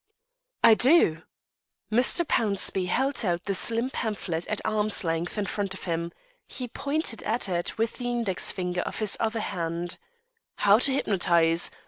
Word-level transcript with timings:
"I 0.63 0.73
do!" 0.73 1.21
Mr. 1.91 2.25
Pownceby 2.25 2.87
held 2.87 3.23
out 3.23 3.43
the 3.45 3.53
slim 3.53 3.91
pamphlet 3.91 4.47
at 4.47 4.59
arm's 4.65 5.03
length 5.03 5.37
in 5.37 5.45
front 5.45 5.75
of 5.75 5.83
him. 5.83 6.11
He 6.47 6.67
pointed 6.67 7.21
at 7.21 7.47
it 7.47 7.77
with 7.77 7.97
the 7.99 8.09
index 8.09 8.51
finger 8.51 8.81
of 8.81 8.97
his 8.97 9.15
other 9.19 9.39
hand: 9.41 9.99
"'How 10.55 10.79
to 10.79 10.91
Hypnotise. 10.91 11.69